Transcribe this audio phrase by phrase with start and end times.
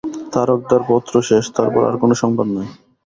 [0.33, 2.67] তারকদার পত্র শেষ, তারপর আর কোন সংবাদ নাই।